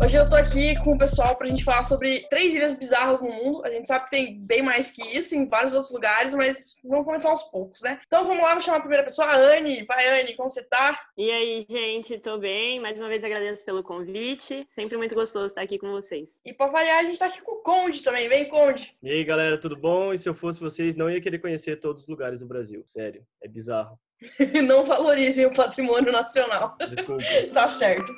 [0.00, 3.30] Hoje eu tô aqui com o pessoal pra gente falar sobre três ilhas bizarras no
[3.30, 3.64] mundo.
[3.64, 7.04] A gente sabe que tem bem mais que isso em vários outros lugares, mas vamos
[7.04, 8.00] começar aos poucos, né?
[8.06, 9.84] Então vamos lá, vou chamar a primeira pessoa, a Anne.
[9.86, 10.98] Vai, Anne, como você tá?
[11.16, 12.78] E aí, gente, tô bem.
[12.78, 14.64] Mais uma vez agradeço pelo convite.
[14.68, 16.28] Sempre muito gostoso estar aqui com vocês.
[16.44, 18.28] E pra variar, a gente tá aqui com o Conde também.
[18.28, 18.96] Vem, Conde.
[19.02, 20.12] E aí, galera, tudo bom?
[20.12, 22.84] E se eu fosse vocês, não ia querer conhecer todos os lugares do Brasil.
[22.86, 23.98] Sério, é bizarro.
[24.64, 26.76] não valorizem o patrimônio nacional.
[26.88, 27.24] Desculpa.
[27.52, 28.12] tá certo.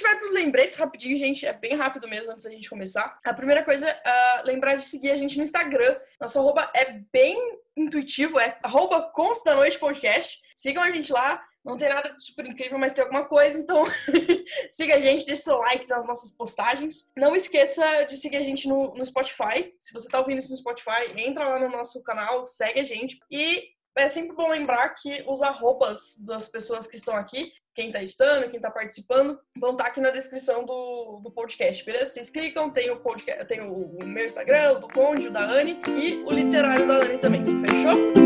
[0.00, 1.46] Gente vai para os lembretes rapidinho, gente.
[1.46, 3.18] É bem rápido mesmo antes da gente começar.
[3.24, 5.98] A primeira coisa é lembrar de seguir a gente no Instagram.
[6.18, 7.36] Nosso arroba é bem
[7.76, 10.40] intuitivo, é arroba Contos da Noite Podcast.
[10.56, 11.42] Sigam a gente lá.
[11.62, 13.84] Não tem nada super incrível, mas tem alguma coisa, então
[14.70, 17.12] siga a gente, deixe seu like nas nossas postagens.
[17.14, 19.74] Não esqueça de seguir a gente no, no Spotify.
[19.78, 23.18] Se você está ouvindo isso no Spotify, entra lá no nosso canal, segue a gente.
[23.30, 28.02] E é sempre bom lembrar que os arrobas das pessoas que estão aqui, quem está
[28.02, 32.10] editando, quem está participando, vão estar tá aqui na descrição do, do podcast, beleza?
[32.10, 35.44] Vocês clicam, tem o podcast, tem o, o meu Instagram, o do Conde, o da
[35.44, 37.44] Anne e o literário da Anne também.
[37.44, 38.19] Fechou?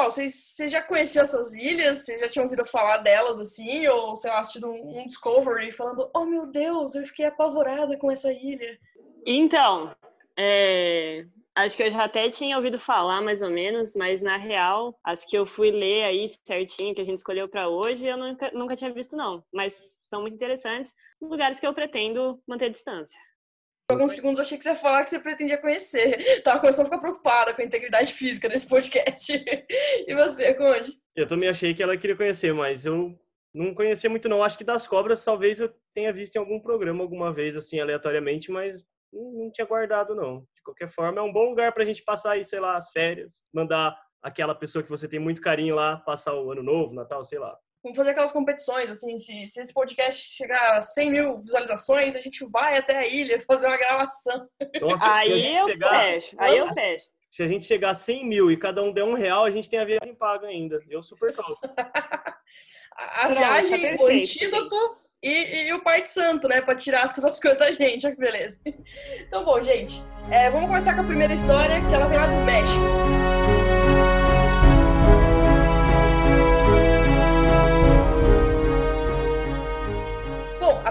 [0.00, 1.98] Pessoal, vocês, já conheciam essas ilhas?
[1.98, 3.86] Vocês já tinham ouvido falar delas assim?
[3.88, 8.10] Ou, sei lá, assistido um, um Discovery falando, oh meu Deus, eu fiquei apavorada com
[8.10, 8.78] essa ilha?
[9.26, 9.94] Então,
[10.38, 14.98] é, acho que eu já até tinha ouvido falar mais ou menos, mas na real,
[15.04, 18.50] as que eu fui ler aí certinho, que a gente escolheu para hoje, eu nunca,
[18.52, 19.44] nunca tinha visto, não.
[19.52, 23.18] Mas são muito interessantes, lugares que eu pretendo manter distância.
[23.90, 26.16] Por alguns segundos eu achei que você ia falar que você pretendia conhecer.
[26.42, 29.32] Tava começando a ficar preocupada com a integridade física desse podcast.
[30.06, 30.92] e você, Conde?
[31.16, 33.18] Eu também achei que ela queria conhecer, mas eu
[33.54, 34.44] não conhecia muito não.
[34.44, 38.50] Acho que das cobras talvez eu tenha visto em algum programa alguma vez, assim, aleatoriamente,
[38.50, 38.76] mas
[39.12, 40.40] não tinha guardado não.
[40.54, 43.44] De qualquer forma, é um bom lugar pra gente passar aí, sei lá, as férias.
[43.52, 47.38] Mandar aquela pessoa que você tem muito carinho lá passar o ano novo, Natal, sei
[47.38, 47.56] lá.
[47.82, 52.20] Vamos fazer aquelas competições, assim, se, se esse podcast chegar a 100 mil visualizações, a
[52.20, 54.46] gente vai até a ilha fazer uma gravação.
[54.80, 56.02] Nossa, aí eu chegar...
[56.02, 57.06] fecho, aí eu fecho.
[57.30, 59.70] Se a gente chegar a 100 mil e cada um der um real, a gente
[59.70, 60.82] tem a viagem paga ainda.
[60.90, 61.56] Eu super topo.
[62.96, 64.76] a, a viagem, tá o antídoto
[65.22, 66.60] e, e, o Pai de Santo, né?
[66.60, 68.04] Pra tirar todas as coisas da gente.
[68.04, 68.60] Olha que beleza.
[69.20, 72.44] Então, bom, gente, é, vamos começar com a primeira história, que ela vem lá do
[72.44, 73.29] México.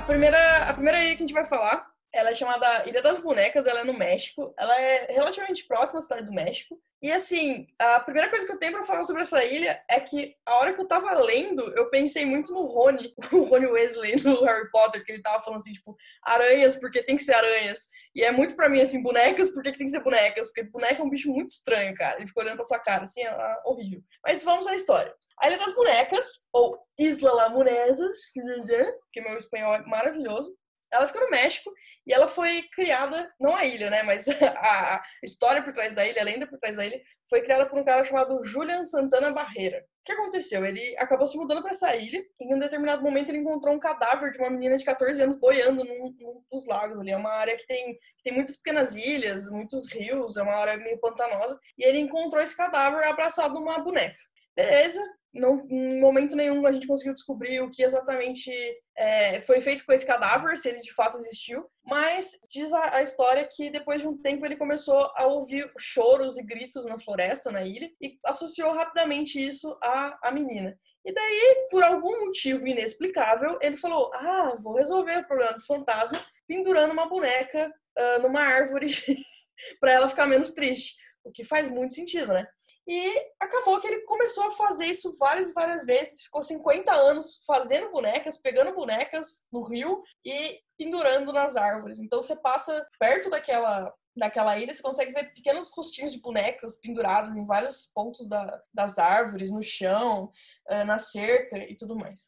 [0.10, 3.68] Primeira, a primeira ilha que a gente vai falar, ela é chamada Ilha das Bonecas,
[3.68, 4.54] ela é no México.
[4.58, 6.82] Ela é relativamente próxima à cidade do México.
[7.02, 10.36] E assim, a primeira coisa que eu tenho para falar sobre essa ilha é que
[10.46, 14.44] a hora que eu tava lendo, eu pensei muito no Rony, o Rony Weasley no
[14.44, 17.88] Harry Potter, que ele tava falando assim, tipo, aranhas porque tem que ser aranhas.
[18.16, 21.06] E é muito para mim assim, bonecas porque tem que ser bonecas, porque boneca é
[21.06, 22.18] um bicho muito estranho, cara.
[22.18, 24.02] Ele fica olhando pra sua cara, assim, é horrível.
[24.26, 25.14] Mas vamos à história.
[25.42, 28.18] A Ilha das Bonecas, ou Isla Lamunesas,
[29.12, 30.54] que meu espanhol é maravilhoso,
[30.92, 31.72] ela fica no México
[32.06, 34.28] e ela foi criada, não a ilha, né, mas
[34.58, 37.80] a, história por trás da ilha, a lenda por trás da ilha, foi criada por
[37.80, 39.80] um cara chamado Julian Santana Barreira.
[39.80, 40.66] O que aconteceu?
[40.66, 43.80] Ele acabou se mudando para essa ilha e em um determinado momento ele encontrou um
[43.80, 47.12] cadáver de uma menina de 14 anos boiando num, num dos lagos ali.
[47.12, 50.78] É uma área que tem, que tem muitas pequenas ilhas, muitos rios, é uma área
[50.78, 51.60] meio pantanosa.
[51.78, 54.18] E ele encontrou esse cadáver abraçado numa boneca.
[54.56, 55.02] Beleza,
[55.34, 58.52] não, em momento nenhum a gente conseguiu descobrir o que exatamente
[58.98, 61.70] é, foi feito com esse cadáver, se ele de fato existiu.
[61.86, 66.38] Mas diz a, a, história que depois de um tempo ele começou a ouvir choros
[66.38, 70.78] e gritos na floresta, na ilha, e associou rapidamente isso à, à menina.
[71.06, 76.20] E daí, por algum motivo inexplicável, ele falou: Ah, vou resolver o problema desse fantasma
[76.48, 78.88] pendurando uma boneca uh, numa árvore
[79.80, 80.96] para ela ficar menos triste.
[81.24, 82.48] O que faz muito sentido, né?
[82.88, 86.24] E acabou que ele começou a fazer isso várias e várias vezes.
[86.24, 92.00] Ficou 50 anos fazendo bonecas, pegando bonecas no rio e pendurando nas árvores.
[92.00, 97.36] Então você passa perto daquela daquela ilha, você consegue ver pequenos rostinhos de bonecas pendurados
[97.36, 100.32] em vários pontos da, das árvores, no chão,
[100.70, 102.28] uh, na cerca e tudo mais.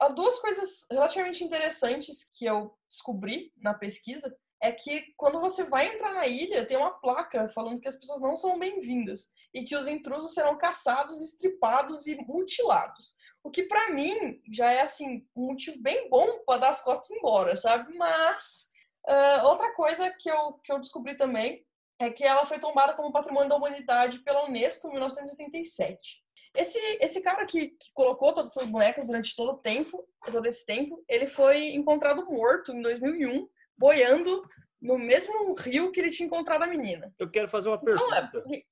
[0.00, 5.88] Há duas coisas relativamente interessantes que eu descobri na pesquisa é que quando você vai
[5.88, 9.76] entrar na ilha, tem uma placa falando que as pessoas não são bem-vindas e que
[9.76, 13.14] os intrusos serão caçados, estripados e mutilados.
[13.42, 17.10] O que para mim já é assim um motivo bem bom para dar as costas
[17.10, 17.94] embora, sabe?
[17.94, 18.70] Mas
[19.06, 21.64] uh, outra coisa que eu, que eu descobri também
[21.98, 26.24] é que ela foi tombada como patrimônio da humanidade pela Unesco em 1987.
[26.56, 30.64] Esse, esse cara que, que colocou todas essas bonecas durante todo o tempo, todo esse
[30.64, 34.42] tempo, ele foi encontrado morto em 2001, boiando
[34.80, 37.12] no mesmo rio que ele tinha encontrado a menina.
[37.18, 38.32] Eu quero fazer uma pergunta.
[38.44, 38.62] Não, é,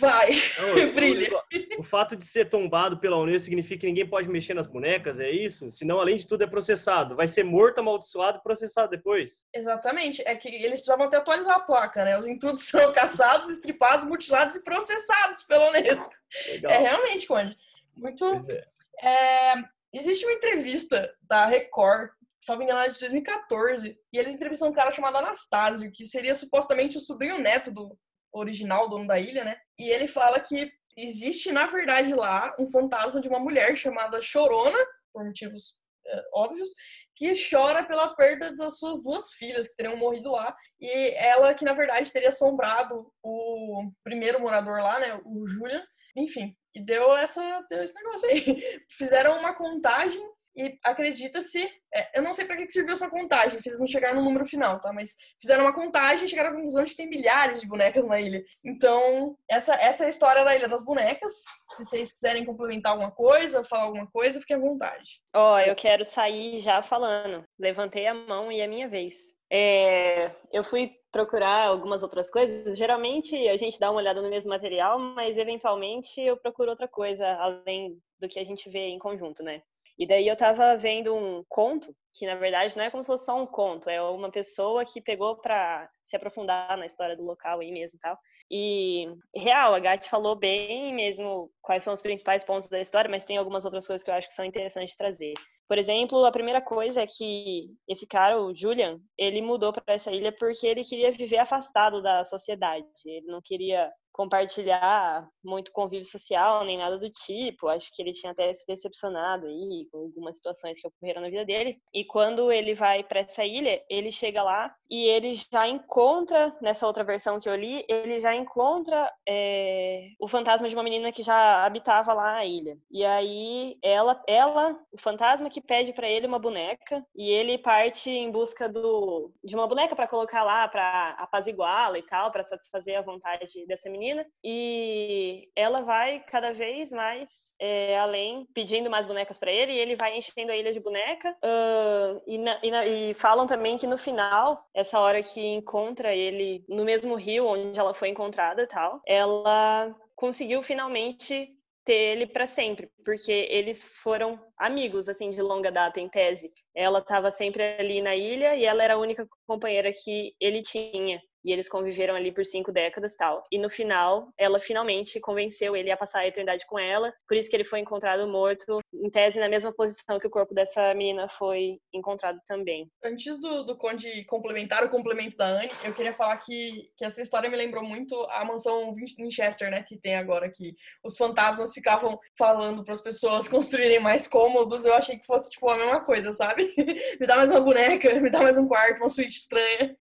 [0.00, 1.30] Vai, não, brilha.
[1.76, 5.20] O, o, fato de ser tombado pela Unesco significa que ninguém pode mexer nas bonecas,
[5.20, 5.70] é isso?
[5.70, 7.14] Senão, além de tudo, é processado.
[7.14, 9.46] Vai ser morto, amaldiçoado e processado depois.
[9.54, 10.22] Exatamente.
[10.26, 12.18] É que eles precisavam até atualizar a placa, né?
[12.18, 16.12] Os intrusos são caçados, estripados, mutilados e processados pela Unesco.
[16.48, 16.72] Legal.
[16.72, 17.56] É realmente, Conde.
[17.96, 18.24] Muito.
[18.24, 18.64] É.
[19.00, 19.54] É,
[19.92, 22.10] existe uma entrevista da Record
[22.40, 27.00] salvo engano, de 2014, e eles entrevistam um cara chamado Anastásio, que seria supostamente o
[27.00, 27.98] sobrinho neto do,
[28.32, 29.56] original, dono da ilha, né?
[29.78, 34.78] E ele fala que existe, na verdade, lá um fantasma de uma mulher chamada Chorona,
[35.12, 36.70] por motivos é, óbvios,
[37.14, 40.56] que chora pela perda das suas duas filhas que teriam morrido lá.
[40.80, 45.20] E ela que, na verdade, teria assombrado o primeiro morador lá, né?
[45.24, 45.84] O Julian.
[46.16, 48.62] Enfim, e deu, essa, deu esse negócio aí.
[48.90, 50.20] Fizeram uma contagem
[50.58, 54.16] e acredita-se, é, eu não sei para que serviu essa contagem, se eles não chegaram
[54.16, 54.92] no número final, tá?
[54.92, 58.20] Mas fizeram uma contagem e chegaram à conclusão de que tem milhares de bonecas na
[58.20, 58.44] ilha.
[58.64, 61.32] Então, essa, essa é a história da Ilha das Bonecas.
[61.70, 65.20] Se vocês quiserem complementar alguma coisa, falar alguma coisa, fiquem à vontade.
[65.32, 67.44] Ó, oh, eu quero sair já falando.
[67.56, 69.16] Levantei a mão e é minha vez.
[69.50, 72.76] É, eu fui procurar algumas outras coisas.
[72.76, 77.26] Geralmente a gente dá uma olhada no mesmo material, mas eventualmente eu procuro outra coisa
[77.36, 79.62] além do que a gente vê em conjunto, né?
[79.98, 83.24] E daí eu tava vendo um conto, que na verdade não é como se fosse
[83.24, 87.60] só um conto, é uma pessoa que pegou para se aprofundar na história do local
[87.60, 88.18] aí mesmo e tal.
[88.50, 93.24] E, real, a Gatti falou bem mesmo quais são os principais pontos da história, mas
[93.24, 95.34] tem algumas outras coisas que eu acho que são interessantes trazer.
[95.68, 100.10] Por exemplo, a primeira coisa é que esse cara, o Julian, ele mudou para essa
[100.10, 102.86] ilha porque ele queria viver afastado da sociedade.
[103.04, 107.68] Ele não queria compartilhar muito convívio social, nem nada do tipo.
[107.68, 111.44] Acho que ele tinha até se decepcionado aí com algumas situações que ocorreram na vida
[111.44, 111.80] dele.
[111.94, 116.84] E quando ele vai para essa ilha, ele chega lá e ele já encontra, nessa
[116.84, 121.22] outra versão que eu li, ele já encontra é, o fantasma de uma menina que
[121.22, 122.76] já habitava lá na ilha.
[122.90, 128.10] E aí ela, ela o fantasma que pede para ele uma boneca e ele parte
[128.10, 132.98] em busca do, de uma boneca para colocar lá, para apaziguá-la e tal, para satisfazer
[132.98, 134.07] a vontade dessa menina
[134.44, 139.96] e ela vai cada vez mais é, além, pedindo mais bonecas para ele e ele
[139.96, 141.36] vai enchendo a ilha de boneca.
[141.44, 146.14] Uh, e, na, e, na, e, falam também que no final, essa hora que encontra
[146.14, 151.54] ele no mesmo rio onde ela foi encontrada tal, ela conseguiu finalmente
[151.88, 156.52] ter ele para sempre, porque eles foram amigos assim de longa data em tese.
[156.74, 161.18] Ela estava sempre ali na ilha e ela era a única companheira que ele tinha
[161.44, 163.44] e eles conviveram ali por cinco décadas tal.
[163.50, 167.48] E no final, ela finalmente convenceu ele a passar a eternidade com ela, por isso
[167.48, 171.28] que ele foi encontrado morto, em tese na mesma posição que o corpo dessa menina
[171.28, 172.90] foi encontrado também.
[173.04, 177.22] Antes do, do Conde complementar o complemento da Anne, eu queria falar que, que essa
[177.22, 180.74] história me lembrou muito a mansão Winchester, né, que tem agora, que
[181.04, 185.68] os fantasmas ficavam falando para as pessoas construírem mais cômodos, eu achei que fosse tipo
[185.68, 186.74] a mesma coisa, sabe?
[187.20, 189.96] me dá mais uma boneca, me dá mais um quarto, uma suíte estranha.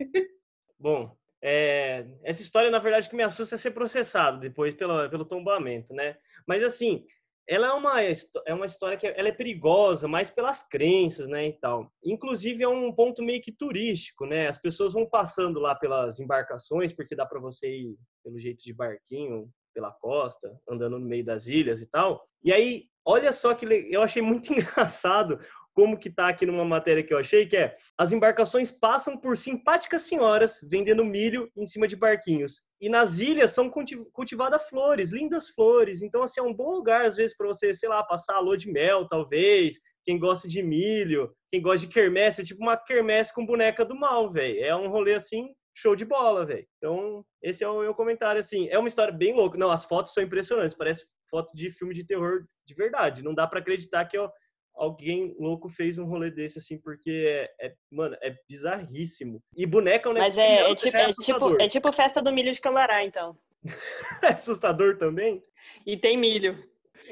[0.79, 1.17] Bom,
[1.49, 5.95] é, essa história, na verdade, que me assusta é ser processado depois pelo, pelo tombamento,
[5.95, 6.17] né?
[6.45, 7.07] Mas, assim,
[7.49, 11.53] ela é uma, é uma história que ela é perigosa, mais pelas crenças, né, e
[11.53, 11.89] tal.
[12.05, 14.49] Inclusive, é um ponto meio que turístico, né?
[14.49, 18.73] As pessoas vão passando lá pelas embarcações, porque dá para você ir pelo jeito de
[18.73, 22.27] barquinho, pela costa, andando no meio das ilhas e tal.
[22.43, 25.39] E aí, olha só que eu achei muito engraçado
[25.77, 29.37] como que tá aqui numa matéria que eu achei, que é as embarcações passam por
[29.37, 32.63] simpáticas senhoras vendendo milho em cima de barquinhos.
[32.81, 36.01] E nas ilhas são cultivadas flores, lindas flores.
[36.01, 38.57] Então, assim, é um bom lugar, às vezes, para você, sei lá, passar a lua
[38.57, 39.79] de mel, talvez.
[40.03, 43.95] Quem gosta de milho, quem gosta de quermesse, é tipo uma quermesse com boneca do
[43.95, 44.65] mal, velho.
[44.65, 46.67] É um rolê, assim, show de bola, velho.
[46.79, 48.67] Então, esse é o meu comentário, assim.
[48.69, 49.59] É uma história bem louca.
[49.59, 50.75] Não, as fotos são impressionantes.
[50.75, 53.23] Parece foto de filme de terror de verdade.
[53.23, 54.31] Não dá para acreditar que, ó,
[54.77, 59.43] alguém louco fez um rolê desse, assim, porque é, é mano, é bizarríssimo.
[59.57, 60.37] E boneca é um negócio.
[60.37, 63.37] Mas é, é, tipo, é, tipo, é tipo festa do milho de Cambará, então.
[64.23, 65.43] é assustador também?
[65.85, 66.63] E tem milho.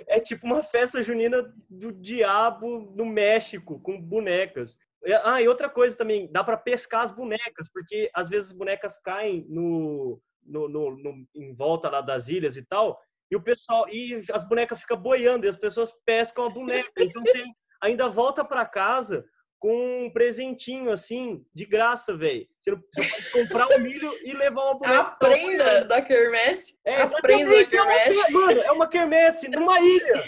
[0.06, 4.76] É tipo uma festa junina do diabo no México, com bonecas.
[5.22, 8.98] Ah, e outra coisa também, dá para pescar as bonecas, porque às vezes as bonecas
[8.98, 12.98] caem no, no, no, no, em volta lá das ilhas e tal,
[13.30, 16.90] e o pessoal e as bonecas ficam boiando e as pessoas pescam a boneca.
[16.98, 17.44] Então você
[17.82, 19.24] ainda volta para casa
[19.64, 22.46] com um presentinho, assim, de graça, velho.
[22.60, 25.00] Você, você pode comprar o um milho e levar uma boneca.
[25.00, 26.78] Aprenda da quermesse.
[26.84, 28.18] É, Aprenda da quermesse.
[28.18, 30.22] É uma, mano, é uma quermesse numa ilha.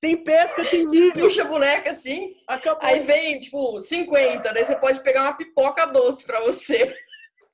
[0.00, 1.12] Tem pesca, tem milho.
[1.12, 2.32] Puxa a boneca assim.
[2.46, 2.88] Acabou.
[2.88, 4.54] Aí vem, tipo, 50.
[4.54, 6.96] Daí você pode pegar uma pipoca doce pra você.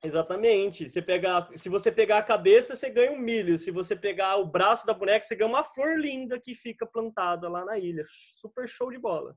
[0.05, 0.87] Exatamente.
[0.87, 3.57] Você pega, se você pegar a cabeça, você ganha um milho.
[3.57, 7.49] Se você pegar o braço da boneca, você ganha uma flor linda que fica plantada
[7.49, 8.03] lá na ilha.
[8.39, 9.35] Super show de bola.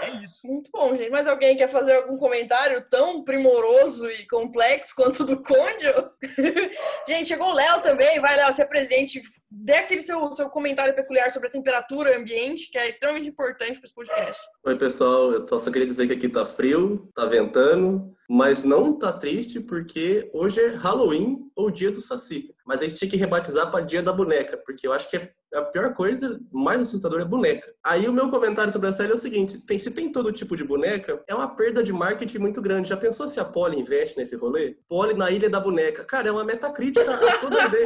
[0.00, 0.46] É isso.
[0.46, 1.10] Muito bom, gente.
[1.10, 5.86] Mas alguém quer fazer algum comentário tão primoroso e complexo quanto o do Conde?
[7.06, 8.20] gente, chegou o Léo também.
[8.20, 9.22] Vai, Léo, se apresente.
[9.50, 13.86] Dê aquele seu, seu comentário peculiar sobre a temperatura ambiente, que é extremamente importante para
[13.86, 14.42] esse podcast.
[14.66, 15.32] Oi, pessoal.
[15.32, 20.30] Eu só queria dizer que aqui tá frio, tá ventando, mas não tá triste porque
[20.32, 22.54] hoje é Halloween ou dia do Saci.
[22.66, 25.32] Mas a gente tinha que rebatizar para dia da boneca, porque eu acho que é
[25.54, 27.72] a pior coisa, mais assustadora é boneca.
[27.84, 30.56] Aí o meu comentário sobre a série é o seguinte: tem, se tem todo tipo
[30.56, 32.88] de boneca, é uma perda de marketing muito grande.
[32.88, 34.76] Já pensou se a Polly investe nesse rolê?
[34.88, 36.04] Polly na Ilha da Boneca.
[36.04, 37.84] Cara, é uma metacrítica a toda vez.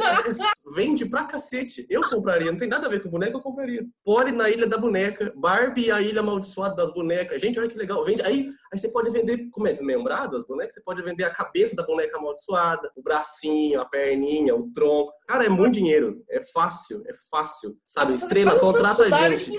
[0.75, 1.85] Vende pra cacete.
[1.89, 3.85] Eu compraria, não tem nada a ver com boneca, eu compraria.
[4.03, 7.41] Polly na Ilha da Boneca, Barbie a Ilha Amaldiçoada das Bonecas.
[7.41, 8.03] Gente, olha que legal.
[8.03, 10.75] Vende, aí, aí você pode vender, como é desmembrado as bonecas?
[10.75, 15.11] Você pode vender a cabeça da boneca amaldiçoada, o bracinho, a perninha, o tronco.
[15.27, 16.23] Cara, é muito dinheiro.
[16.29, 17.77] É fácil, é fácil.
[17.85, 19.57] Sabe, Estrela contrata a gente.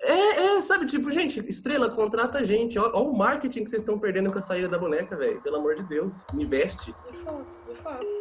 [0.00, 2.78] É, é, sabe, tipo, gente, Estrela contrata a gente.
[2.78, 5.40] Olha o marketing que vocês estão perdendo com a saída da boneca, velho.
[5.42, 6.24] Pelo amor de Deus.
[6.34, 6.94] Investe.
[7.10, 8.19] De fato, de fato.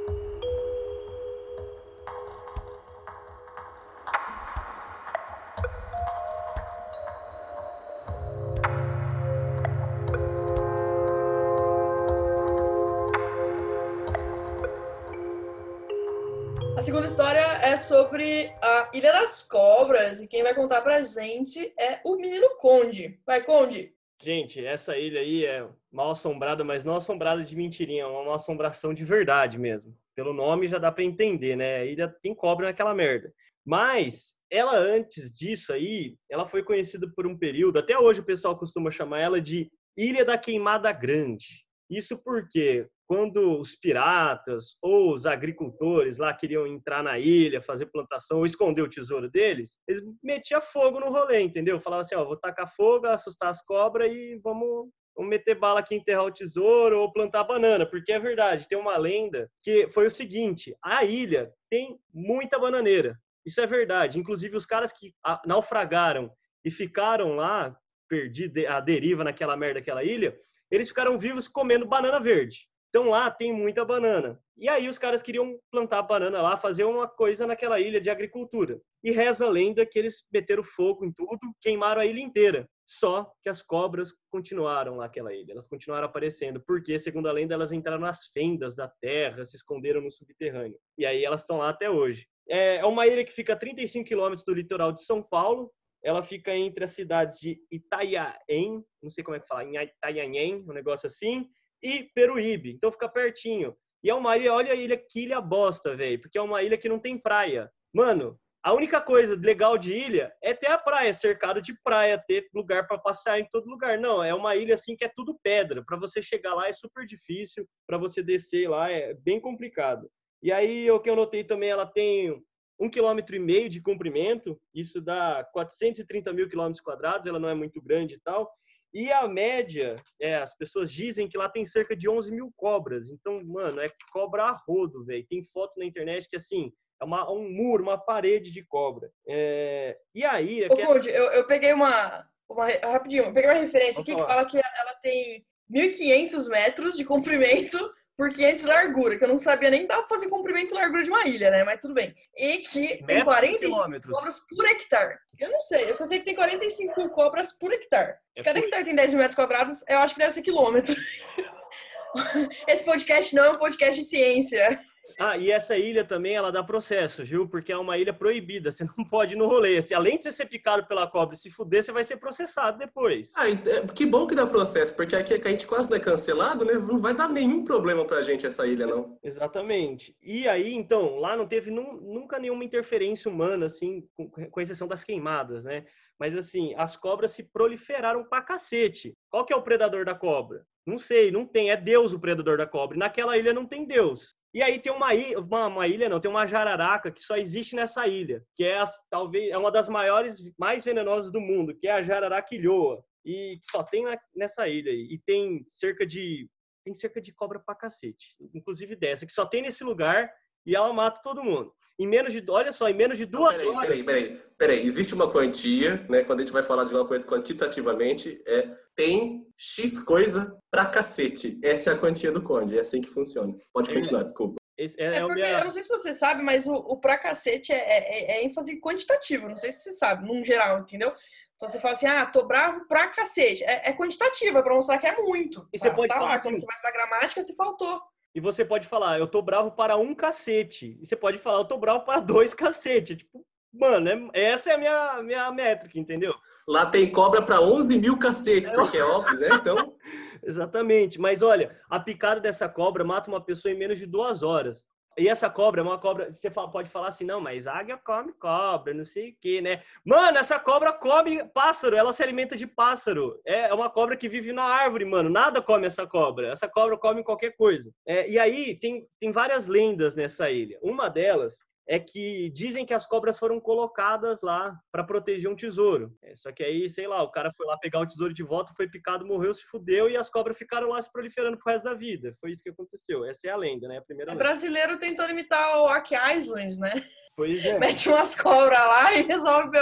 [17.69, 22.57] É sobre a Ilha das Cobras e quem vai contar pra gente é o menino
[22.57, 23.19] Conde.
[23.23, 23.93] Vai, Conde!
[24.19, 28.91] Gente, essa ilha aí é mal assombrada, mas não assombrada de mentirinha, é uma assombração
[28.91, 29.95] de verdade mesmo.
[30.15, 31.75] Pelo nome já dá para entender, né?
[31.81, 33.31] A ilha tem cobra naquela merda.
[33.63, 38.57] Mas ela antes disso aí, ela foi conhecida por um período, até hoje o pessoal
[38.57, 41.63] costuma chamar ela de Ilha da Queimada Grande.
[41.87, 48.37] Isso porque quando os piratas ou os agricultores lá queriam entrar na ilha, fazer plantação
[48.37, 51.81] ou esconder o tesouro deles, eles metiam fogo no rolê, entendeu?
[51.81, 55.95] Falavam assim, ó, vou tacar fogo, assustar as cobras e vamos, vamos meter bala aqui,
[55.95, 60.11] enterrar o tesouro ou plantar banana, porque é verdade, tem uma lenda que foi o
[60.11, 65.15] seguinte, a ilha tem muita bananeira, isso é verdade, inclusive os caras que
[65.47, 66.31] naufragaram
[66.63, 67.75] e ficaram lá,
[68.07, 70.37] perdi a deriva naquela merda, aquela ilha,
[70.69, 72.69] eles ficaram vivos comendo banana verde.
[72.89, 74.39] Então lá tem muita banana.
[74.57, 78.81] E aí os caras queriam plantar banana lá, fazer uma coisa naquela ilha de agricultura.
[79.03, 82.67] E reza a lenda que eles meteram fogo em tudo, queimaram a ilha inteira.
[82.85, 87.71] Só que as cobras continuaram naquela ilha, elas continuaram aparecendo, porque, segundo a lenda, elas
[87.71, 90.79] entraram nas fendas da terra, se esconderam no subterrâneo.
[90.97, 92.27] E aí elas estão lá até hoje.
[92.49, 95.71] É, é uma ilha que fica a 35 quilômetros do litoral de São Paulo,
[96.03, 100.65] ela fica entre as cidades de Itaiaém, não sei como é que fala, em Itanhaém,
[100.67, 101.47] um negócio assim,
[101.81, 102.71] e Peruíbe.
[102.71, 103.75] Então fica pertinho.
[104.03, 106.77] E é uma ilha, olha a ilha, que ilha bosta, velho, porque é uma ilha
[106.77, 107.69] que não tem praia.
[107.93, 112.47] Mano, a única coisa legal de ilha é ter a praia, cercado de praia, ter
[112.53, 113.97] lugar para passear em todo lugar.
[113.97, 115.83] Não, é uma ilha assim que é tudo pedra.
[115.85, 120.09] Para você chegar lá é super difícil, para você descer lá é bem complicado.
[120.43, 122.41] E aí o que eu notei também, ela tem
[122.79, 127.53] um quilômetro e meio de comprimento, isso dá 430 mil quilômetros quadrados, ela não é
[127.53, 128.49] muito grande e tal.
[128.93, 133.09] E a média, é, as pessoas dizem que lá tem cerca de 11 mil cobras.
[133.09, 135.25] Então, mano, é cobra a rodo, velho.
[135.29, 139.11] Tem foto na internet que, assim, é uma, um muro, uma parede de cobra.
[139.27, 139.97] É...
[140.13, 140.63] E aí...
[140.63, 142.67] É Ô, Conde, eu, eu peguei uma, uma...
[142.67, 144.25] Rapidinho, eu peguei uma referência aqui falar.
[144.25, 147.77] que fala que ela tem 1.500 metros de comprimento
[148.19, 151.03] por 500 de largura, que eu não sabia nem dar pra fazer comprimento e largura
[151.03, 151.63] de uma ilha, né?
[151.63, 152.13] Mas tudo bem.
[152.35, 155.17] E que tem 45 cobras por hectare.
[155.39, 158.17] Eu não sei, eu só sei que tem 45 cobras por hectare.
[158.35, 158.65] Se é cada por...
[158.65, 160.93] hectare tem 10 mil metros quadrados, eu acho que deve ser quilômetro.
[162.67, 164.81] Esse podcast não é um podcast de ciência.
[165.19, 167.47] Ah, e essa ilha também, ela dá processo, viu?
[167.47, 169.77] Porque é uma ilha proibida, você não pode ir no rolê.
[169.77, 173.31] Assim, além de você ser picado pela cobra se fuder, você vai ser processado depois.
[173.35, 173.55] Ah, é,
[173.93, 176.73] que bom que dá processo, porque aqui a gente quase não é cancelado, né?
[176.73, 179.17] Não vai dar nenhum problema pra gente essa ilha, não.
[179.23, 180.15] Exatamente.
[180.21, 185.03] E aí, então, lá não teve nunca nenhuma interferência humana, assim, com, com exceção das
[185.03, 185.85] queimadas, né?
[186.19, 189.17] Mas assim, as cobras se proliferaram pra cacete.
[189.29, 190.65] Qual que é o predador da cobra?
[190.89, 191.71] Não sei, não tem.
[191.71, 192.97] É Deus o predador da cobra.
[192.97, 194.35] Naquela ilha não tem Deus.
[194.53, 197.75] E aí tem uma ilha, uma, uma, ilha não, tem uma jararaca que só existe
[197.75, 201.87] nessa ilha, que é as, talvez é uma das maiores, mais venenosas do mundo, que
[201.87, 203.03] é a jararaca ilhoa.
[203.23, 204.05] e só tem
[204.35, 205.07] nessa ilha aí.
[205.11, 206.49] E tem cerca de
[206.83, 210.31] tem cerca de cobra pra cacete, inclusive dessa que só tem nesse lugar
[210.65, 211.73] e ela mata todo mundo.
[211.99, 213.89] Em menos de, olha só, em menos de duas peraí, horas.
[213.89, 214.87] Peraí, peraí, peraí.
[214.87, 216.23] Existe uma quantia, né?
[216.23, 221.59] Quando a gente vai falar de uma coisa quantitativamente, é tem X coisa pra cacete.
[221.61, 223.53] Essa é a quantia do Conde, é assim que funciona.
[223.73, 224.55] Pode continuar, é, desculpa.
[224.77, 225.57] Esse, é, é, porque, minha...
[225.57, 228.79] eu não sei se você sabe, mas o, o pra cacete é, é, é ênfase
[228.79, 229.49] quantitativa.
[229.49, 231.11] Não sei se você sabe, num geral, entendeu?
[231.55, 233.61] Então você fala assim, ah, tô bravo pra cacete.
[233.65, 235.67] É, é quantitativa, pra mostrar que é muito.
[235.73, 238.01] E você tá, pode tá falar lá, assim, quando você vai estudar gramática, se faltou.
[238.33, 240.97] E você pode falar, eu tô bravo para um cacete.
[241.01, 243.15] E você pode falar, eu tô bravo para dois cacete.
[243.15, 246.35] Tipo, mano, é, essa é a minha, minha métrica, entendeu?
[246.67, 249.49] Lá tem cobra para 11 mil cacetes, porque é óbvio, né?
[249.53, 249.95] Então.
[250.43, 251.19] Exatamente.
[251.19, 254.83] Mas olha, a picada dessa cobra mata uma pessoa em menos de duas horas.
[255.19, 256.31] E essa cobra é uma cobra.
[256.31, 259.83] Você pode falar assim, não, mas águia come cobra, não sei o quê, né?
[260.03, 263.39] Mano, essa cobra come pássaro, ela se alimenta de pássaro.
[263.45, 265.29] É, é uma cobra que vive na árvore, mano.
[265.29, 266.47] Nada come essa cobra.
[266.51, 267.93] Essa cobra come qualquer coisa.
[268.05, 270.79] É, e aí tem, tem várias lendas nessa ilha.
[270.81, 276.15] Uma delas é que dizem que as cobras foram colocadas lá para proteger um tesouro.
[276.21, 278.75] É, só que aí, sei lá, o cara foi lá pegar o tesouro de volta,
[278.77, 281.95] foi picado, morreu, se fudeu e as cobras ficaram lá se proliferando pro resto da
[281.95, 282.35] vida.
[282.39, 283.25] Foi isso que aconteceu.
[283.25, 283.97] Essa é a lenda, né?
[283.97, 284.43] A primeira o lenda.
[284.43, 287.03] brasileiro tentou imitar o Aki Island, né?
[287.35, 287.79] Pois é.
[287.81, 289.75] Mete umas cobras lá e resolve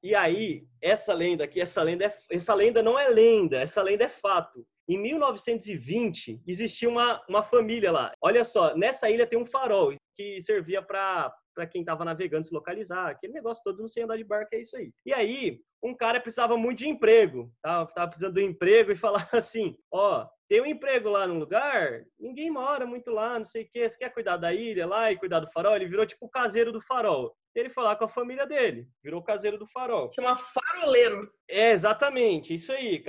[0.00, 4.04] E aí, essa lenda aqui, essa lenda, é, essa lenda não é lenda, essa lenda
[4.04, 4.64] é fato.
[4.88, 8.12] Em 1920, existia uma, uma família lá.
[8.20, 12.54] Olha só, nessa ilha tem um farol que servia para para quem estava navegando se
[12.54, 14.90] localizar, aquele negócio todo, não sei andar de barco, é isso aí.
[15.04, 19.28] E aí, um cara precisava muito de emprego, tava, tava precisando de emprego e falava
[19.34, 23.68] assim, ó, tem um emprego lá no lugar, ninguém mora muito lá, não sei o
[23.70, 25.76] que, você quer cuidar da ilha lá e cuidar do farol?
[25.76, 29.22] Ele virou tipo o caseiro do farol ele foi lá com a família dele, virou
[29.22, 30.10] caseiro do farol.
[30.14, 31.20] Chama faroleiro.
[31.48, 33.02] É, exatamente, isso aí,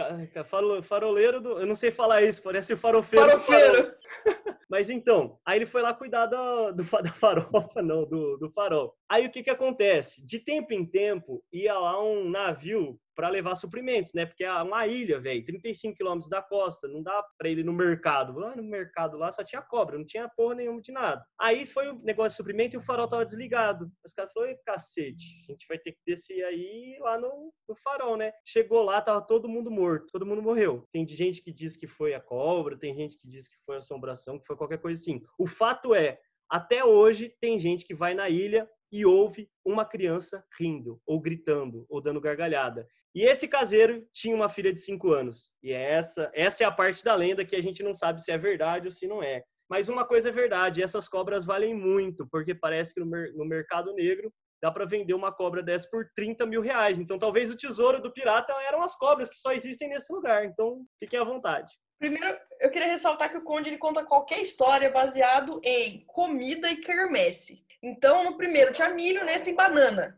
[0.84, 1.60] faroleiro do...
[1.60, 3.40] Eu não sei falar isso, parece o farofeiro.
[3.40, 3.94] Farofeiro.
[4.70, 8.96] Mas então, aí ele foi lá cuidar do, do da farofa, não, do, do farol.
[9.08, 10.26] Aí o que que acontece?
[10.26, 14.26] De tempo em tempo, ia lá um navio para levar suprimentos, né?
[14.26, 18.38] Porque é uma ilha, velho, 35 quilômetros da costa, não dá para ele no mercado.
[18.38, 21.24] Lá no mercado lá só tinha cobra, não tinha porra nenhuma de nada.
[21.40, 23.92] Aí foi o negócio de suprimento e o farol tava desligado.
[24.06, 28.18] Os caras falaram, cacete, a gente vai ter que descer aí lá no, no, farol,
[28.18, 28.32] né?
[28.46, 30.88] Chegou lá, tava todo mundo morto, todo mundo morreu.
[30.92, 34.40] Tem gente que diz que foi a cobra, tem gente que diz que foi assombração,
[34.40, 35.22] que foi qualquer coisa assim.
[35.38, 40.46] O fato é, até hoje tem gente que vai na ilha e ouve uma criança
[40.56, 42.88] rindo, ou gritando, ou dando gargalhada.
[43.16, 45.52] E esse caseiro tinha uma filha de 5 anos.
[45.62, 48.32] E é essa, essa é a parte da lenda que a gente não sabe se
[48.32, 49.44] é verdade ou se não é.
[49.70, 53.94] Mas uma coisa é verdade, essas cobras valem muito, porque parece que no, no mercado
[53.94, 57.00] negro dá para vender uma cobra dessa por 30 mil reais.
[57.00, 60.46] Então talvez o tesouro do pirata eram as cobras que só existem nesse lugar.
[60.46, 61.74] Então fiquem à vontade.
[62.00, 66.78] Primeiro, eu queria ressaltar que o Conde ele conta qualquer história baseado em comida e
[66.78, 67.64] quermesse.
[67.82, 70.18] Então, no primeiro tinha milho, nesse tem banana.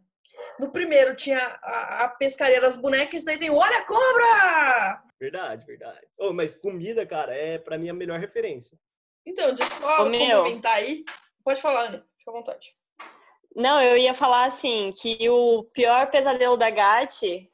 [0.59, 5.03] No primeiro tinha a, a pescaria das bonecas, daí tem Olha a cobra!
[5.19, 6.07] Verdade, verdade.
[6.17, 8.77] Oh, mas comida, cara, é para mim a melhor referência.
[9.25, 11.03] Então, deixa eu só comentar aí.
[11.43, 12.03] Pode falar, Anny.
[12.17, 12.75] Fica à vontade.
[13.55, 17.49] Não, eu ia falar assim, que o pior pesadelo da GAT,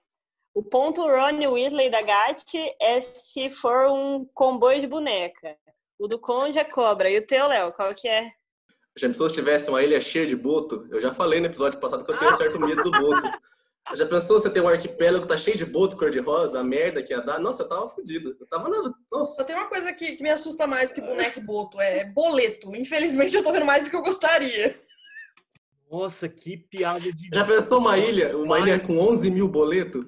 [0.54, 5.58] o ponto Ronnie Weasley da GAT é se for um comboio de boneca.
[6.00, 7.10] O do Conde é cobra.
[7.10, 8.32] E o teu, Léo, qual que é?
[8.98, 10.88] Já pensou se tivesse uma ilha cheia de boto?
[10.92, 13.28] Eu já falei no episódio passado que eu tenho certo medo do boto.
[13.96, 17.14] Já pensou você ter um arquipélago que tá cheio de boto cor-de-rosa, a merda que
[17.14, 17.40] ia dar?
[17.40, 18.36] Nossa, eu tava fodido.
[18.40, 18.94] Eu tava na.
[19.12, 19.42] Nossa.
[19.42, 22.76] Só tem uma coisa que, que me assusta mais que boneco e boto: é boleto.
[22.76, 24.80] Infelizmente eu tô vendo mais do que eu gostaria.
[25.90, 27.30] Nossa, que piada de.
[27.34, 28.38] Já pensou uma ilha?
[28.38, 30.06] Uma ilha com 11 mil boletos?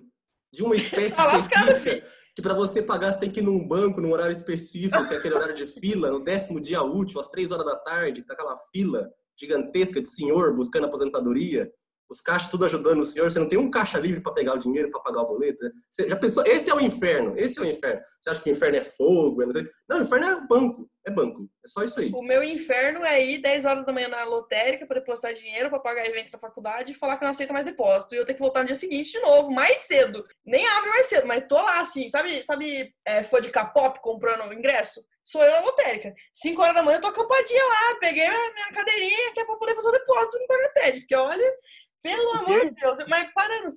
[0.51, 4.01] De uma espécie tá específica que para você pagar você tem que ir num banco,
[4.01, 7.51] num horário específico, que é aquele horário de fila, no décimo dia útil, às três
[7.51, 11.71] horas da tarde, que tá aquela fila gigantesca de senhor buscando aposentadoria,
[12.09, 14.59] os caixas tudo ajudando o senhor, você não tem um caixa livre para pegar o
[14.59, 15.63] dinheiro, para pagar o boleto.
[15.63, 15.71] Né?
[15.89, 16.43] Você já pensou?
[16.45, 18.01] Esse é o inferno, esse é o inferno.
[18.19, 19.41] Você acha que o inferno é fogo?
[19.41, 19.53] É não,
[19.89, 21.49] não, o inferno é banco, é banco.
[21.63, 22.11] É só isso aí.
[22.13, 25.79] O meu inferno é ir 10 horas da manhã na lotérica para depositar dinheiro, para
[25.79, 28.15] pagar evento da faculdade e falar que não aceita mais depósito.
[28.15, 30.25] E eu tenho que voltar no dia seguinte de novo, mais cedo.
[30.45, 34.49] Nem abre mais cedo, mas tô lá assim, sabe, sabe é, fã de K-pop comprando
[34.49, 35.05] o ingresso?
[35.21, 36.13] Sou eu na lotérica.
[36.31, 39.55] 5 horas da manhã eu tô acampadinha lá, peguei a minha cadeirinha que é pra
[39.55, 41.53] poder fazer o depósito no Pagated, porque olha,
[42.01, 43.69] pelo amor de Deus, mas parando.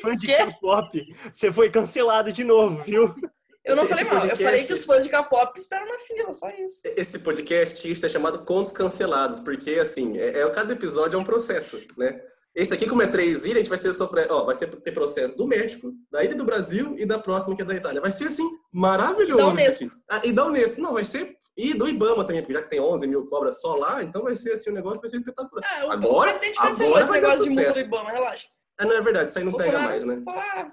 [0.00, 3.14] Fã de K-pop, você foi cancelado de novo, viu?
[3.64, 5.86] Eu não esse, falei esse mal, podcast, eu falei que os fãs de K-pop esperam
[5.86, 6.80] na fila, só isso.
[6.84, 11.80] Esse podcast está chamado Contos Cancelados, porque, assim, é, é, cada episódio é um processo,
[11.96, 12.22] né?
[12.54, 14.92] Esse aqui, como é três ilhas, a gente vai ser sofrer, ó, vai ser ter
[14.92, 18.00] processo do México, da ilha do Brasil e da próxima que é da Itália.
[18.00, 19.42] Vai ser assim, maravilhoso.
[19.42, 19.90] Da Unesco.
[20.10, 20.80] Ah, e da Unesco.
[20.80, 21.36] Não, vai ser.
[21.56, 24.34] E do Ibama também, porque já que tem 11 mil cobras só lá, então vai
[24.34, 25.62] ser assim, o negócio vai ser espetacular.
[25.64, 27.80] Ah, o, Agora- o presidente cancelou agora esse negócio de multa do.
[27.80, 28.48] Ibama, relaxa.
[28.80, 30.14] Ah, não é verdade, isso aí não pega mais, né?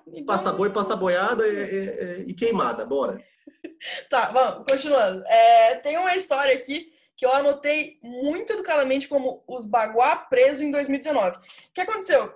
[0.08, 3.22] Ibama- Passa boi, passa boiada e, e- e- queimada, bora.
[4.10, 5.24] Tá, vamos, continuando.
[5.28, 10.72] É, tem uma história aqui que eu anotei muito educadamente como os Baguá presos em
[10.72, 11.38] 2019.
[11.38, 11.42] O
[11.74, 12.34] que aconteceu?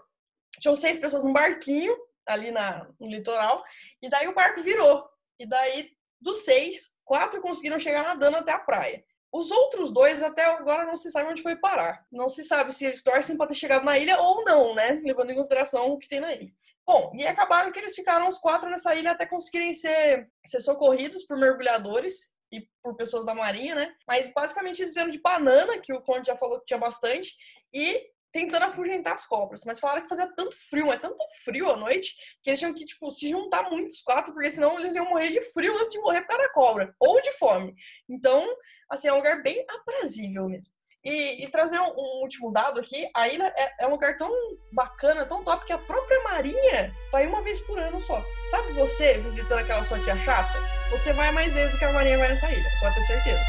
[0.59, 1.95] Tinham seis pessoas num barquinho
[2.27, 3.63] ali na, no litoral,
[4.01, 5.07] e daí o barco virou.
[5.39, 9.03] E daí, dos seis, quatro conseguiram chegar nadando até a praia.
[9.33, 12.05] Os outros dois, até agora, não se sabe onde foi parar.
[12.11, 15.01] Não se sabe se eles torcem para ter chegado na ilha ou não, né?
[15.03, 16.51] Levando em consideração o que tem na ilha.
[16.85, 21.23] Bom, e acabaram que eles ficaram os quatro nessa ilha até conseguirem ser, ser socorridos
[21.23, 23.95] por mergulhadores e por pessoas da marinha, né?
[24.05, 27.33] Mas basicamente eles fizeram de banana, que o Conde já falou que tinha bastante,
[27.73, 29.63] e tentando afugentar as cobras.
[29.65, 32.85] Mas falaram que fazia tanto frio, mas tanto frio à noite, que eles tinham que,
[32.85, 36.21] tipo, se juntar muitos quatro, porque senão eles iam morrer de frio antes de morrer
[36.21, 37.73] por causa da cobra, ou de fome.
[38.09, 38.45] Então,
[38.89, 40.73] assim, é um lugar bem aprazível mesmo.
[41.03, 44.31] E, e trazer um, um último dado aqui, a ilha é, é um lugar tão
[44.71, 48.23] bacana, tão top, que a própria Marinha vai uma vez por ano só.
[48.51, 50.59] Sabe você visitando aquela sua tia chata?
[50.91, 53.41] Você vai mais vezes do que a Marinha vai nessa ilha, pode ter certeza.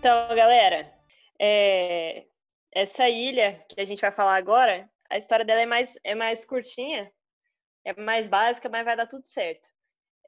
[0.00, 0.90] Então, galera,
[1.38, 2.24] é,
[2.72, 6.42] essa ilha que a gente vai falar agora, a história dela é mais, é mais
[6.42, 7.12] curtinha,
[7.84, 9.68] é mais básica, mas vai dar tudo certo.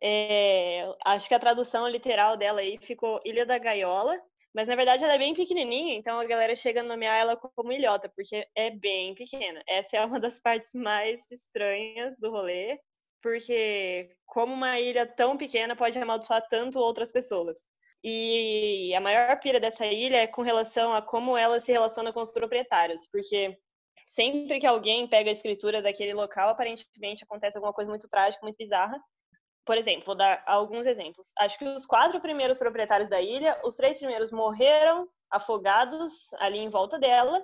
[0.03, 4.21] É, acho que a tradução literal dela aí ficou Ilha da Gaiola,
[4.55, 7.73] mas na verdade ela é bem pequenininha, então a galera chega a nomear ela como
[7.73, 9.63] ilhota, porque é bem pequena.
[9.67, 12.79] Essa é uma das partes mais estranhas do rolê,
[13.23, 17.71] porque como uma ilha tão pequena pode amaldiçoar tanto outras pessoas.
[18.05, 22.21] E a maior pira dessa ilha é com relação a como ela se relaciona com
[22.21, 23.57] os proprietários, porque
[24.07, 28.57] sempre que alguém pega a escritura daquele local, aparentemente acontece alguma coisa muito trágica, muito
[28.57, 29.01] bizarra.
[29.65, 31.33] Por exemplo, vou dar alguns exemplos.
[31.39, 36.69] Acho que os quatro primeiros proprietários da ilha, os três primeiros morreram afogados ali em
[36.69, 37.41] volta dela,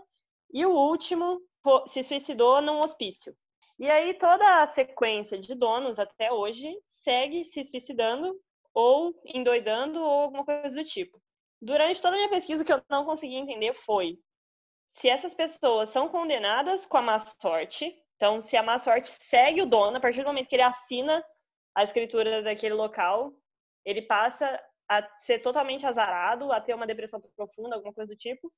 [0.53, 1.41] e o último
[1.87, 3.35] se suicidou num hospício.
[3.79, 8.35] E aí toda a sequência de donos até hoje segue se suicidando
[8.81, 11.21] ou endoidando ou alguma coisa do tipo.
[11.61, 14.17] Durante toda a minha pesquisa, o que eu não consegui entender foi
[14.89, 17.93] se essas pessoas são condenadas com a má sorte.
[18.15, 21.25] Então, se a má sorte segue o dono, a partir do momento que ele assina
[21.75, 23.33] a escritura daquele local,
[23.85, 28.53] ele passa a ser totalmente azarado, a ter uma depressão profunda, alguma coisa do tipo.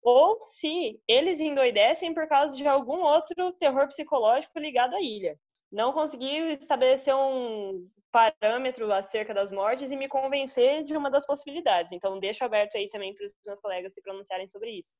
[0.00, 5.36] Ou se eles endoidecem por causa de algum outro terror psicológico ligado à ilha.
[5.74, 11.90] Não consegui estabelecer um parâmetro acerca das mortes e me convencer de uma das possibilidades.
[11.90, 14.92] Então, deixo aberto aí também para os meus colegas se pronunciarem sobre isso.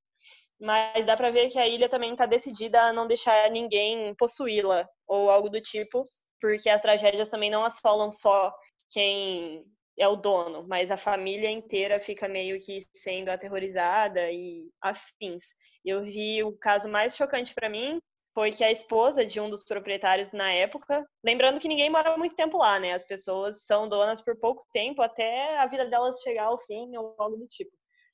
[0.60, 4.84] Mas dá para ver que a ilha também está decidida a não deixar ninguém possuí-la
[5.06, 6.02] ou algo do tipo,
[6.40, 8.52] porque as tragédias também não assolam só
[8.90, 9.64] quem
[9.96, 15.54] é o dono, mas a família inteira fica meio que sendo aterrorizada e afins.
[15.84, 18.00] Eu vi o caso mais chocante para mim
[18.34, 22.34] foi que a esposa de um dos proprietários na época, lembrando que ninguém mora muito
[22.34, 22.92] tempo lá, né?
[22.92, 27.14] As pessoas são donas por pouco tempo até a vida delas chegar ao fim ou
[27.16, 27.70] algo do tipo.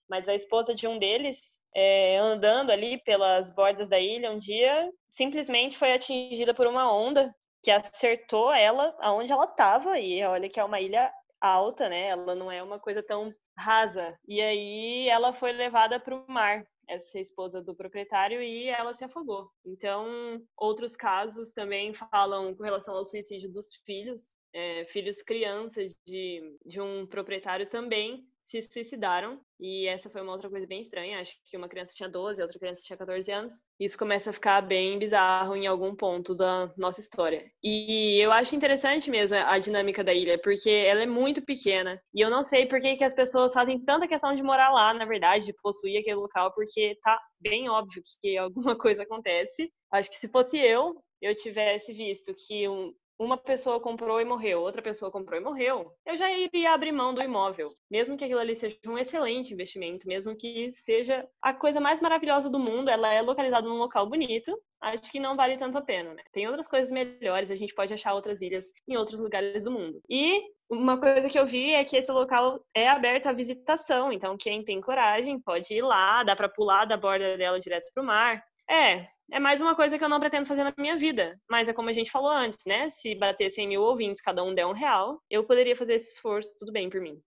[0.09, 4.91] Mas a esposa de um deles, é, andando ali pelas bordas da ilha um dia,
[5.11, 9.99] simplesmente foi atingida por uma onda que acertou ela aonde ela estava.
[9.99, 12.09] E olha que é uma ilha alta, né?
[12.09, 14.19] Ela não é uma coisa tão rasa.
[14.27, 19.05] E aí ela foi levada para o mar essa esposa do proprietário e ela se
[19.05, 19.51] afogou.
[19.65, 26.59] Então, outros casos também falam com relação ao suicídio dos filhos, é, filhos crianças de,
[26.67, 29.41] de um proprietário também se suicidaram.
[29.61, 31.21] E essa foi uma outra coisa bem estranha.
[31.21, 33.65] Acho que uma criança tinha 12, a outra criança tinha 14 anos.
[33.79, 37.51] Isso começa a ficar bem bizarro em algum ponto da nossa história.
[37.63, 42.03] E eu acho interessante mesmo a dinâmica da ilha, porque ela é muito pequena.
[42.15, 44.93] E eu não sei por que, que as pessoas fazem tanta questão de morar lá,
[44.95, 49.71] na verdade, de possuir aquele local, porque tá bem óbvio que alguma coisa acontece.
[49.93, 54.63] Acho que se fosse eu, eu tivesse visto que um, uma pessoa comprou e morreu,
[54.63, 58.41] outra pessoa comprou e morreu, eu já iria abrir mão do imóvel, mesmo que aquilo
[58.41, 63.13] ali seja um excelente investimento, mesmo que seja a coisa mais maravilhosa do mundo, ela
[63.13, 66.23] é localizada num local bonito, acho que não vale tanto a pena, né?
[66.33, 70.01] Tem outras coisas melhores, a gente pode achar outras ilhas em outros lugares do mundo.
[70.09, 74.35] E uma coisa que eu vi é que esse local é aberto à visitação, então
[74.39, 78.43] quem tem coragem pode ir lá, dá para pular da borda dela direto pro mar.
[78.71, 81.41] É, é mais uma coisa que eu não pretendo fazer na minha vida.
[81.51, 82.89] Mas é como a gente falou antes, né?
[82.89, 86.57] Se bater 100 mil ouvintes, cada um der um real, eu poderia fazer esse esforço,
[86.59, 87.21] tudo bem por mim.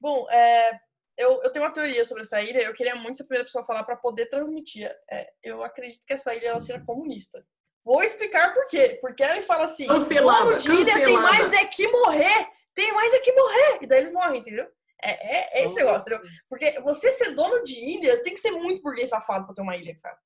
[0.00, 0.80] Bom, é,
[1.18, 2.62] eu, eu tenho uma teoria sobre essa ilha.
[2.62, 4.90] Eu queria muito ser a primeira pessoa a falar para poder transmitir.
[5.10, 7.44] É, eu acredito que essa ilha ela seja comunista.
[7.84, 8.98] Vou explicar por quê.
[9.00, 12.48] Porque ela fala assim: cancelada, de ilha tem mais é que morrer.
[12.74, 13.78] Tem mais é que morrer.
[13.82, 14.66] E daí eles morrem, entendeu?
[15.02, 16.30] É, é, é esse negócio, entendeu?
[16.48, 19.76] Porque você ser dono de ilhas tem que ser muito burguês safado pra ter uma
[19.76, 20.18] ilha, cara.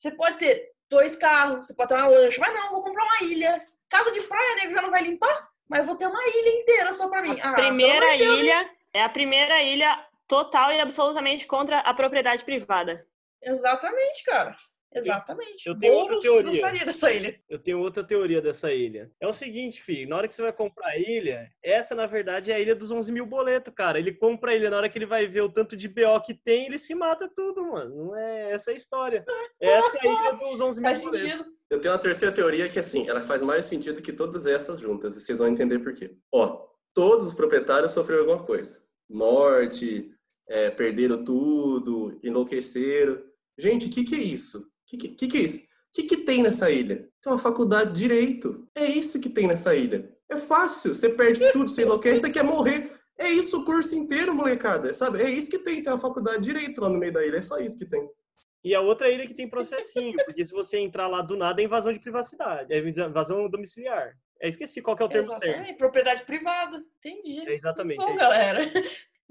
[0.00, 3.22] Você pode ter dois carros, você pode ter uma lancha, mas não, vou comprar uma
[3.22, 3.62] ilha.
[3.86, 6.90] Casa de praia, nego já não vai limpar, mas eu vou ter uma ilha inteira
[6.90, 7.38] só pra mim.
[7.38, 13.06] A ah, primeira ilha é a primeira ilha total e absolutamente contra a propriedade privada.
[13.42, 14.56] Exatamente, cara.
[14.92, 15.66] Exatamente.
[15.66, 16.50] Eu tenho outra teoria.
[16.50, 17.40] gostaria dessa ilha.
[17.48, 19.10] Eu tenho outra teoria dessa ilha.
[19.20, 22.50] É o seguinte, filho, na hora que você vai comprar a ilha, essa na verdade
[22.50, 23.98] é a ilha dos 11 mil boletos, cara.
[23.98, 26.34] Ele compra a ilha, na hora que ele vai ver o tanto de BO que
[26.34, 28.06] tem, ele se mata tudo, mano.
[28.06, 29.24] Não é essa a história.
[29.60, 31.20] Essa é a ilha dos 11 mil faz boletos.
[31.20, 31.44] Sentido.
[31.70, 35.16] Eu tenho uma terceira teoria que, assim, ela faz mais sentido que todas essas juntas.
[35.16, 36.16] E vocês vão entender por quê.
[36.32, 38.82] Ó, todos os proprietários sofreram alguma coisa.
[39.08, 40.10] Morte,
[40.48, 43.22] é, perderam tudo, enlouqueceram.
[43.56, 44.69] Gente, o que, que é isso?
[44.92, 45.58] O que, que, que, é isso?
[45.58, 47.08] O que, que tem nessa ilha?
[47.22, 48.68] Tem uma faculdade de direito.
[48.74, 50.10] É isso que tem nessa ilha.
[50.28, 50.94] É fácil.
[50.94, 52.90] Você perde tudo, você enlouquece, você quer morrer.
[53.18, 54.92] É isso o curso inteiro, molecada.
[54.94, 55.22] Sabe?
[55.22, 55.82] É isso que tem.
[55.82, 57.38] Tem uma faculdade de direito lá no meio da ilha.
[57.38, 58.08] É só isso que tem.
[58.62, 61.64] E a outra ilha que tem processinho, porque se você entrar lá do nada é
[61.64, 64.14] invasão de privacidade, é invasão domiciliar.
[64.40, 65.66] É, esqueci qual é o termo exatamente.
[65.66, 65.78] certo.
[65.78, 66.82] Propriedade privada.
[66.98, 67.40] Entendi.
[67.48, 67.98] É exatamente.
[67.98, 68.72] Bom, é galera.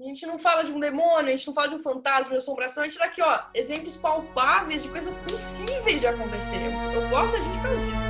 [0.00, 2.38] A gente não fala de um demônio, a gente não fala de um fantasma, de
[2.38, 6.56] assombração, a gente dá aqui, ó, exemplos palpáveis de coisas possíveis de acontecer.
[6.94, 8.08] Eu gosto da gente por causa disso.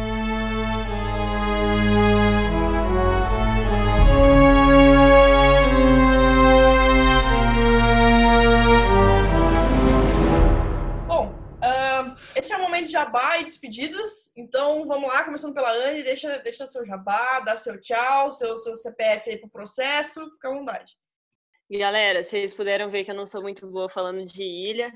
[11.09, 14.31] Bom, uh, esse é o momento de jabá e despedidas.
[14.37, 18.76] Então vamos lá, começando pela Anne, deixa, deixa seu jabá, dá seu tchau, seu, seu
[18.76, 21.00] CPF aí pro processo, fica à vontade.
[21.79, 24.93] Galera, vocês puderam ver que eu não sou muito boa falando de ilha.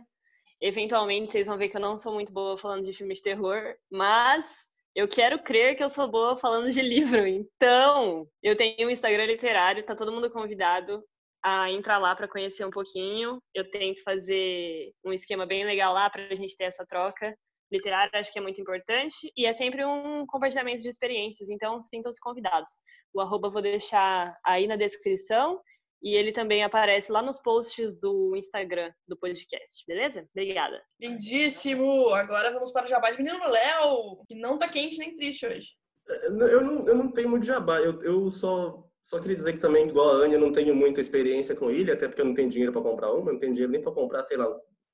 [0.60, 3.76] Eventualmente vocês vão ver que eu não sou muito boa falando de filmes de terror,
[3.88, 7.24] mas eu quero crer que eu sou boa falando de livro.
[7.28, 11.00] Então, eu tenho um Instagram literário, tá todo mundo convidado
[11.44, 13.40] a entrar lá para conhecer um pouquinho.
[13.54, 17.36] Eu tento fazer um esquema bem legal lá para a gente ter essa troca
[17.70, 19.32] literária, acho que é muito importante.
[19.36, 22.70] E é sempre um compartilhamento de experiências, então sintam-se convidados.
[23.12, 25.60] O arroba vou deixar aí na descrição
[26.04, 30.28] e ele também aparece lá nos posts do Instagram do podcast, beleza?
[30.36, 30.82] Obrigada.
[31.00, 32.10] Lindíssimo!
[32.10, 35.68] Agora vamos para o jabá de menino Léo, que não tá quente nem triste hoje.
[36.06, 39.88] Eu não, eu não tenho muito jabá, eu, eu só, só queria dizer que também,
[39.88, 42.50] igual a Anya, eu não tenho muita experiência com ilha, até porque eu não tenho
[42.50, 44.46] dinheiro para comprar uma, eu não tenho dinheiro nem para comprar, sei lá.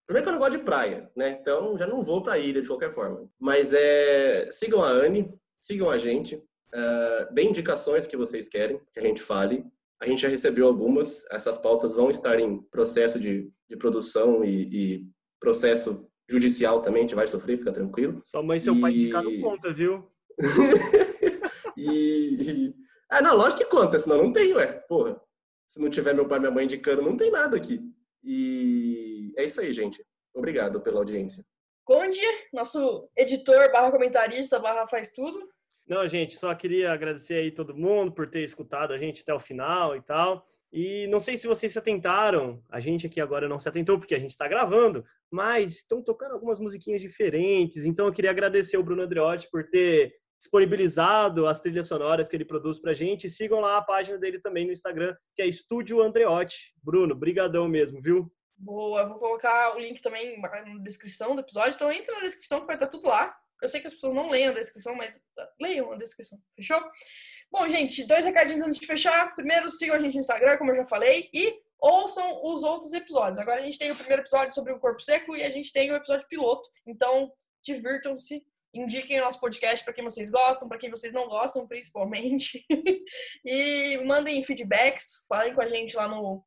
[0.06, 1.38] Primeiro que eu não gosto de praia, né?
[1.40, 3.28] Então já não vou para ilha de qualquer forma.
[3.36, 9.02] Mas é, sigam a Anne, sigam a gente, uh, indicações que vocês querem que a
[9.02, 9.64] gente fale.
[10.00, 14.68] A gente já recebeu algumas, essas pautas vão estar em processo de, de produção e,
[14.72, 15.06] e
[15.38, 18.22] processo judicial também, a gente vai sofrer, fica tranquilo.
[18.26, 20.10] Sua mãe e seu pai indicaram conta, viu?
[21.76, 22.74] e,
[23.10, 24.66] Ah, não, lógico que conta, senão não tem, ué.
[24.88, 25.20] Porra.
[25.66, 27.80] Se não tiver meu pai e minha mãe indicando, não tem nada aqui.
[28.22, 30.04] E é isso aí, gente.
[30.34, 31.44] Obrigado pela audiência.
[31.84, 32.20] Conde,
[32.52, 35.48] nosso editor barra comentarista barra faz tudo.
[35.90, 39.40] Não, gente, só queria agradecer aí todo mundo por ter escutado a gente até o
[39.40, 40.46] final e tal.
[40.72, 44.14] E não sei se vocês se atentaram, a gente aqui agora não se atentou porque
[44.14, 47.84] a gente está gravando, mas estão tocando algumas musiquinhas diferentes.
[47.84, 52.44] Então eu queria agradecer o Bruno Andreotti por ter disponibilizado as trilhas sonoras que ele
[52.44, 53.26] produz pra gente.
[53.26, 56.72] E sigam lá a página dele também no Instagram, que é Estúdio Andreotti.
[56.80, 58.32] Bruno, brigadão mesmo, viu?
[58.56, 62.66] Boa, vou colocar o link também na descrição do episódio, então entra na descrição que
[62.66, 63.34] vai estar tudo lá.
[63.62, 65.20] Eu sei que as pessoas não leem a descrição, mas
[65.60, 66.80] leiam a descrição, fechou?
[67.50, 69.34] Bom, gente, dois recadinhos antes de fechar.
[69.34, 73.38] Primeiro, sigam a gente no Instagram, como eu já falei, e ouçam os outros episódios.
[73.38, 75.90] Agora a gente tem o primeiro episódio sobre o corpo seco e a gente tem
[75.90, 76.68] o episódio piloto.
[76.86, 81.66] Então, divirtam-se, indiquem o nosso podcast para quem vocês gostam, para quem vocês não gostam,
[81.66, 82.64] principalmente.
[83.44, 86.44] e mandem feedbacks, falem com a gente lá no,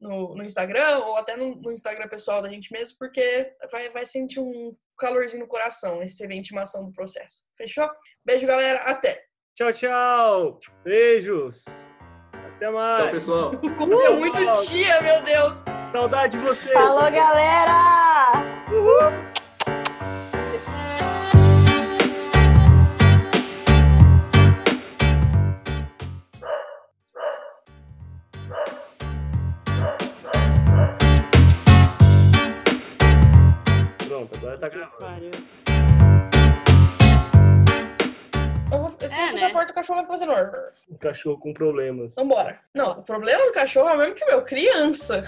[0.00, 4.04] no, no Instagram ou até no, no, Instagram pessoal da gente mesmo, porque vai, vai
[4.04, 7.42] sentir um calorzinho no coração receber a intimação do processo.
[7.56, 7.88] Fechou?
[8.24, 8.80] Beijo, galera.
[8.80, 9.24] Até!
[9.54, 10.60] Tchau, tchau.
[10.84, 11.64] Beijos.
[12.32, 13.02] Até mais.
[13.02, 13.52] Tchau, pessoal.
[13.76, 15.64] Como é muito dia, meu Deus.
[15.92, 16.72] Saudade de você.
[16.72, 18.32] Falou, galera!
[18.66, 19.25] Pronto,
[39.66, 40.72] porta, o cachorro vai fazer orr.
[40.90, 42.14] Um cachorro com problemas.
[42.14, 42.60] Vambora.
[42.74, 45.24] Não, o problema do cachorro é o mesmo que o meu, criança.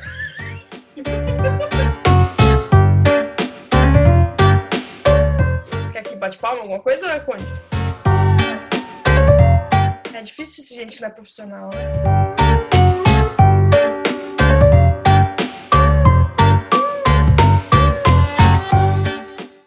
[5.72, 7.44] Você quer que bate palma, alguma coisa, Conde?
[10.14, 12.27] É difícil esse gente que não é profissional, né?